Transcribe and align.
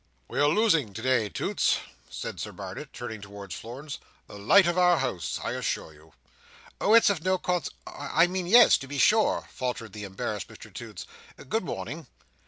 "We 0.27 0.39
are 0.39 0.47
losing, 0.47 0.95
today, 0.95 1.29
Toots," 1.29 1.77
said 2.09 2.39
Sir 2.39 2.51
Barnet, 2.51 2.91
turning 2.91 3.21
towards 3.21 3.53
Florence, 3.53 3.99
"the 4.25 4.33
light 4.39 4.65
of 4.65 4.75
our 4.75 4.97
house, 4.97 5.39
I 5.43 5.51
assure 5.51 5.93
you" 5.93 6.13
"Oh, 6.81 6.95
it's 6.95 7.11
of 7.11 7.23
no 7.23 7.37
conseq—I 7.37 8.25
mean 8.25 8.47
yes, 8.47 8.79
to 8.79 8.87
be 8.87 8.97
sure," 8.97 9.47
faltered 9.53 9.93
the 9.93 10.05
embarrassed 10.05 10.47
Mr 10.47 10.73
Toots. 10.73 11.05
"Good 11.47 11.63
morning!" 11.63 12.07